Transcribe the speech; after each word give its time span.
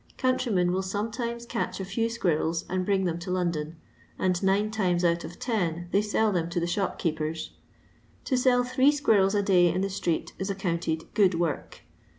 Countrymen 0.17 0.71
will 0.71 0.81
sometimes 0.81 1.45
catch 1.45 1.79
a 1.79 1.85
few 1.85 2.09
squirrels 2.09 2.65
and 2.67 2.83
bring 2.87 3.05
them 3.05 3.19
to 3.19 3.29
London, 3.29 3.75
and 4.17 4.41
nine 4.41 4.71
times 4.71 5.05
out 5.05 5.23
of 5.23 5.37
ten 5.37 5.89
they 5.91 6.01
sell 6.01 6.31
them 6.31 6.49
to 6.49 6.59
the 6.59 6.65
shop> 6.65 6.97
keepers. 6.97 7.51
To 8.25 8.35
sell 8.35 8.63
three 8.63 8.91
squirrels 8.91 9.35
a 9.35 9.43
day 9.43 9.71
in 9.71 9.81
the 9.81 9.91
street 9.91 10.33
is 10.39 10.49
accounted 10.49 11.03
good 11.13 11.35
work. 11.35 11.81